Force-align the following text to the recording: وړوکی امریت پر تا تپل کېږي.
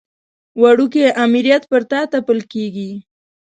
وړوکی 0.61 1.03
امریت 1.25 1.63
پر 1.71 1.81
تا 1.89 1.99
تپل 2.13 2.39
کېږي. 2.53 2.89